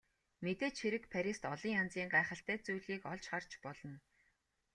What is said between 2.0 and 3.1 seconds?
гайхалтай зүйлийг